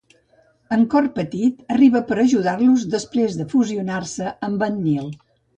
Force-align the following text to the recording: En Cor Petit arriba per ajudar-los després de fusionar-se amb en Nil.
En 0.77 0.85
Cor 0.93 1.09
Petit 1.17 1.59
arriba 1.75 2.01
per 2.09 2.17
ajudar-los 2.23 2.87
després 2.97 3.39
de 3.43 3.47
fusionar-se 3.55 4.35
amb 4.49 4.71
en 4.71 4.85
Nil. 4.89 5.17